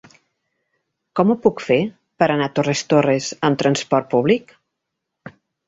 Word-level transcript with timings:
Com 1.19 1.33
ho 1.33 1.35
puc 1.43 1.61
fer 1.65 1.77
per 2.23 2.29
anar 2.37 2.49
a 2.51 2.53
Torres 2.61 2.83
Torres 2.95 3.29
amb 3.51 3.63
transport 3.65 4.13
públic? 4.17 4.59